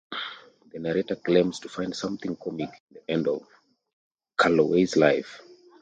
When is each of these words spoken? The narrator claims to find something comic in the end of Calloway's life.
The 0.71 0.79
narrator 0.79 1.15
claims 1.15 1.59
to 1.59 1.69
find 1.69 1.95
something 1.95 2.35
comic 2.35 2.69
in 2.89 2.93
the 2.95 3.11
end 3.11 3.27
of 3.27 3.45
Calloway's 4.35 4.97
life. 4.97 5.43